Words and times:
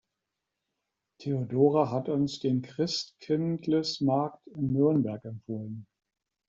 Theodora 1.19 1.91
hat 1.91 2.09
uns 2.09 2.39
den 2.39 2.63
Christkindlesmarkt 2.63 4.47
in 4.47 4.73
Nürnberg 4.73 5.23
empfohlen. 5.25 5.85